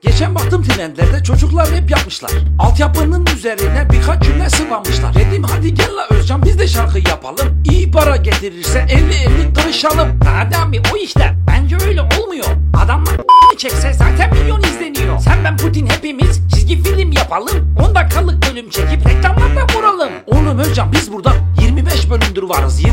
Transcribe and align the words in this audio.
Geçen 0.00 0.34
baktım 0.34 0.62
trendlerde 0.62 1.22
çocuklar 1.22 1.70
rap 1.70 1.90
yapmışlar. 1.90 2.30
Altyapının 2.58 3.26
üzerine 3.36 3.88
birkaç 3.92 4.22
cümle 4.22 4.50
sıvamışlar. 4.50 5.14
Dedim 5.14 5.42
hadi 5.42 5.74
gel 5.74 5.90
la 5.96 6.16
Özcan 6.16 6.42
biz 6.44 6.58
de 6.58 6.68
şarkı 6.68 6.98
yapalım. 6.98 7.62
İyi 7.70 7.90
para 7.90 8.16
getirirse 8.16 8.78
50-50 8.78 9.54
kırışalım. 9.54 10.20
Hadi 10.24 10.56
abi 10.56 10.82
o 10.94 10.96
işler. 10.96 11.34
Bence 11.46 11.76
öyle 11.86 12.00
olmuyor. 12.02 12.46
Adamlar 12.84 13.16
çekse 13.58 13.92
zaten 13.92 14.34
milyon 14.34 14.62
izleniyor. 14.62 15.18
Sen 15.18 15.44
ben 15.44 15.56
Putin 15.56 15.86
hepimiz 15.86 16.40
çizgi 16.54 16.82
film 16.82 17.12
yapalım. 17.12 17.74
10 17.88 17.94
dakikalık 17.94 18.50
bölüm 18.50 18.70
çekip 18.70 19.06
reklamlarda 19.06 19.66
vuralım. 19.76 20.10
Oğlum 20.26 20.58
Özcan 20.58 20.92
biz 20.92 21.12
burada 21.12 21.32
25 21.60 22.10
bölümdür 22.10 22.42
varız. 22.42 22.84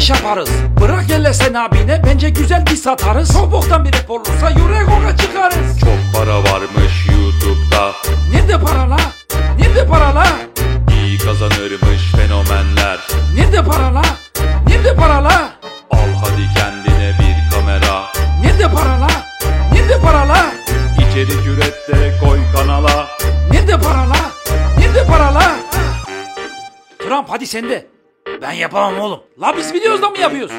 25 0.00 0.10
de 0.10 0.10
yetmiyorsa 0.10 0.10
125 0.10 0.10
yaparız. 0.10 0.50
Bırak 0.80 1.08
hele 1.08 1.34
sen 1.34 1.54
abine 1.54 2.02
bence 2.06 2.30
güzel 2.30 2.66
bir 2.66 2.76
satarız. 2.76 3.32
Çok 3.32 3.52
boktan 3.52 3.84
bir 3.84 3.92
rap 3.92 4.10
olursa 4.10 4.50
yürek 4.50 4.88
oka 4.88 5.16
çıkarız. 5.16 5.80
Çok 5.80 5.98
para 6.14 6.38
varmış 6.38 7.06
YouTube'da 7.12 7.92
Nerede 8.32 8.60
para 8.60 8.90
la? 8.90 8.96
Nerede 9.58 9.86
para 9.86 10.14
la? 10.14 10.26
İyi 10.94 11.18
kazanırmış 11.18 12.12
fenomenler 12.16 12.98
Nerede 13.34 13.64
para 13.64 13.94
la? 13.94 14.02
Nerede 14.66 14.94
para 14.94 15.24
la? 15.24 15.50
Al 15.90 16.08
hadi 16.22 16.48
kendine 16.54 17.14
bir 17.18 17.50
kamera 17.54 18.04
Nerede 18.42 18.74
para 18.74 19.00
la? 19.00 19.08
Nerede 19.72 19.98
para 20.00 20.28
la? 20.28 20.52
İçerik 20.98 21.46
üret 21.46 21.88
de 21.88 22.18
koy 22.20 22.38
kanala 22.56 23.08
Nerede 23.50 23.78
para 23.78 24.08
la? 24.08 24.30
Nerede 24.78 25.06
para 25.06 25.34
la? 25.34 25.56
Trump 26.98 27.30
hadi 27.30 27.46
sende. 27.46 27.99
Ben 28.42 28.52
yapamam 28.52 29.00
oğlum. 29.00 29.20
La 29.40 29.56
biz 29.56 29.74
biliyoruz 29.74 30.02
da 30.02 30.10
mı 30.10 30.18
yapıyoruz? 30.18 30.52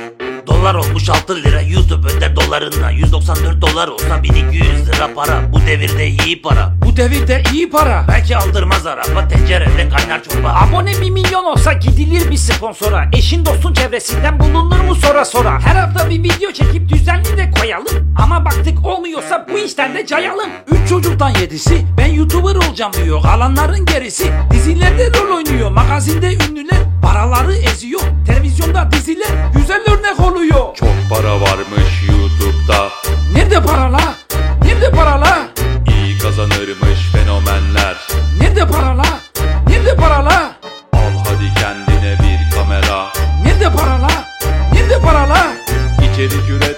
Dolar 0.48 0.76
olmuş 0.76 1.10
6 1.10 1.36
lira 1.36 1.62
YouTube 1.62 2.08
öder 2.08 2.36
dolarına 2.36 2.92
194 2.92 3.62
dolar 3.62 3.88
olsa 3.88 4.23
1200 4.23 4.88
lira 4.88 5.14
para 5.16 5.54
Bu 5.54 5.60
devirde 5.62 6.08
iyi 6.08 6.42
para 6.42 6.73
Bu 6.86 6.98
devirde 6.98 7.44
iyi 7.54 7.70
para. 7.70 8.06
Belki 8.08 8.38
aldırmaz 8.38 8.86
araba 8.86 9.28
tencerede 9.28 9.90
kaynar 9.90 10.23
çorba 10.23 10.50
Abone 10.50 11.02
bir 11.02 11.10
milyon 11.10 11.44
olsa 11.44 11.73
gidilir 11.73 12.32
bir 12.32 12.38
sponsora. 12.38 13.10
Eşin 13.14 13.46
dostun 13.46 13.73
çevresinden 13.73 14.40
bulunur 14.40 14.80
mu 14.80 14.95
sonra 14.95 15.26
sonra. 15.26 15.60
Her 15.60 15.76
hafta 15.76 16.10
bir 16.10 16.23
video 16.23 16.52
çekip 16.52 16.90
düzenli 16.90 17.31
de 17.72 17.75
koyalım. 17.75 18.16
Ama 18.17 18.45
baktık 18.45 18.86
olmuyorsa 18.86 19.45
bu 19.53 19.58
işten 19.58 19.95
de 19.95 20.05
cayalım. 20.05 20.50
Üç 20.72 20.89
çocuktan 20.89 21.30
yedisi 21.30 21.86
ben 21.97 22.05
YouTuber 22.05 22.55
olacağım 22.55 22.94
diyor. 23.03 23.22
Kalanların 23.23 23.86
gerisi 23.86 24.31
dizilerde 24.52 25.09
rol 25.14 25.36
oynuyor. 25.36 25.72
Magazinde 25.72 26.33
ünlüler 26.33 26.80
paraları 27.02 27.53
eziyor. 27.53 28.02
Televizyonda 28.27 28.89
diziler 28.92 29.30
güzel 29.55 29.81
örnek 29.88 30.19
oluyor. 30.19 30.75
Çok 30.75 30.89
para 31.09 31.42
varmış 31.42 32.03
YouTube'da 32.09 32.89
Nerede 33.33 33.61
para 33.61 33.94
la? 33.94 34.16
Nerede 34.64 34.92
para 34.92 35.22
la? 35.22 35.47
İyi 35.88 36.17
kazanırmış 36.17 37.11
fenomenler 37.11 37.97
Nerede 38.39 38.67
para 38.67 38.97
la? 38.97 39.19
Nerede 39.67 39.95
para 39.95 40.25
la? 40.25 40.52
Al 40.94 40.99
hadi 41.25 41.53
kendine 41.53 42.17
bir 42.19 42.55
kamera 42.55 43.08
Nerede 43.45 43.77
para 43.77 44.02
la? 44.02 44.25
Nerede 44.73 44.99
para 44.99 45.30
la? 45.30 45.47
İçerik 46.14 46.49
üret 46.49 46.70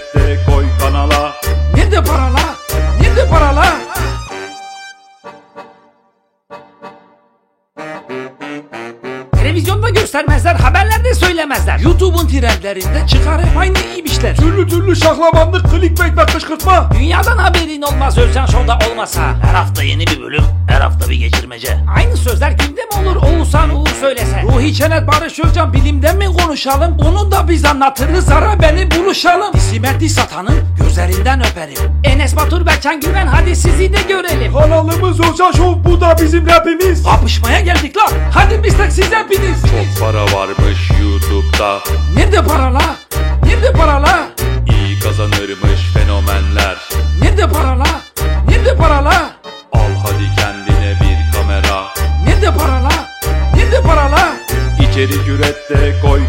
Televizyonda 9.44 9.90
göstermezler, 9.90 10.54
haberlerde 10.54 11.14
söylemezler. 11.14 11.78
YouTube'un 11.78 12.28
trendlerinde 12.28 13.06
çıkar 13.06 13.46
hep 13.46 13.56
aynı 13.56 13.78
iyiymişler. 13.78 14.36
Türlü 14.36 14.68
türlü 14.68 14.96
şaklabanlık, 14.96 15.70
clickbait 15.70 16.18
ve 16.18 16.26
kışkırtma. 16.26 16.90
Dünyadan 16.94 17.38
haberin 17.38 17.82
olmaz 17.82 18.18
Özcan 18.18 18.46
Show'da 18.46 18.78
olmasa. 18.90 19.20
Her 19.42 19.54
hafta 19.54 19.82
yeni 19.82 20.06
bir 20.06 20.22
bölüm 20.22 20.44
her 20.68 20.80
hafta 20.80 21.10
bir 21.10 21.14
geçirmece 21.14 21.76
Aynı 21.96 22.16
sözler 22.16 22.58
kimde 22.58 22.80
mi 24.04 24.10
olur 24.10 24.16
Oğuzhan 24.16 24.44
Uğur 24.44 24.54
söylese. 24.54 24.56
Ruhi 24.56 24.74
Çenet 24.74 25.06
Barış 25.06 25.40
Özcan 25.40 25.72
bilimden 25.72 26.16
mi 26.16 26.26
konuşalım? 26.26 26.96
Onu 26.98 27.30
da 27.30 27.48
biz 27.48 27.64
anlatırız 27.64 28.28
ara 28.28 28.60
beni 28.62 28.90
buluşalım. 28.90 29.58
Simerti 29.58 30.08
satanın 30.08 30.54
gözlerinden 30.78 31.40
öperim. 31.40 31.92
Enes 32.04 32.36
Batur 32.36 32.66
Berçan 32.66 33.00
Güven 33.00 33.26
hadi 33.26 33.56
sizi 33.56 33.92
de 33.92 34.02
görelim. 34.08 34.52
Kanalımız 34.52 35.20
Oca 35.20 35.52
Show, 35.52 35.90
bu 35.90 36.00
da 36.00 36.16
bizim 36.22 36.46
rapimiz. 36.46 37.04
Kapışmaya 37.04 37.60
geldik 37.60 37.96
la. 37.96 38.06
Hadi 38.32 38.64
biz 38.64 38.76
tek 38.76 38.92
siz 38.92 39.12
hepiniz. 39.12 39.62
Çok 39.62 40.00
para 40.06 40.24
varmış 40.24 40.90
YouTube'da 41.02 41.80
Nerede 42.16 42.42
para 42.44 42.74
la? 42.74 43.03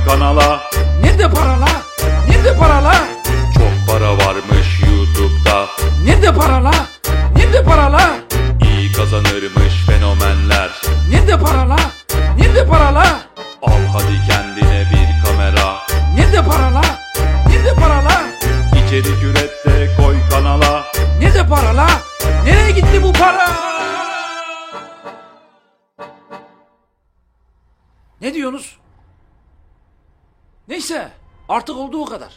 Kanala 0.07 0.61
Nerede 1.01 1.29
para 1.29 1.57
la? 1.59 1.71
Nerede 2.27 2.57
para 2.59 2.83
la? 2.83 2.93
Çok 3.53 3.73
para 3.87 4.11
varmış 4.17 4.81
YouTube'da 4.87 5.67
Nerede 6.05 6.33
para 6.35 6.63
la? 6.63 6.71
Nerede 7.35 7.63
para 7.63 7.91
la? 7.93 8.09
İyi 8.61 8.91
kazanırmış 8.91 9.85
fenomenler 9.87 10.69
Nerede 11.09 11.39
para 11.39 11.69
la? 11.69 11.77
Nerede 12.37 12.65
para 12.67 12.93
la? 12.95 13.05
Al 13.61 13.85
hadi 13.93 14.17
kendine 14.27 14.89
bir 14.91 15.25
kamera 15.25 15.77
Nerede 16.15 16.41
para 16.45 16.73
la? 16.73 16.81
Nerede 17.49 17.73
para 17.75 18.05
la? 18.05 18.21
İçerik 18.85 19.23
üret 19.23 19.65
de 19.65 19.95
koy 19.97 20.15
kanala 20.29 20.83
Nerede 21.19 21.47
para 21.47 21.77
la? 21.77 21.87
Nereye 22.45 22.71
gitti 22.71 23.03
bu 23.03 23.13
para? 23.13 23.49
Ne 28.21 28.33
diyorsunuz? 28.33 28.77
Neyse 30.67 31.11
artık 31.49 31.77
olduğu 31.77 32.05
kadar. 32.05 32.33